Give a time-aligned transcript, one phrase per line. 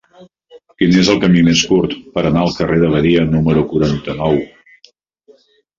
[0.81, 4.45] Quin és el camí més curt per anar al carrer de Badia número quaranta-nou?